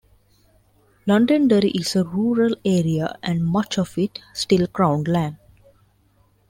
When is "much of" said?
3.45-3.95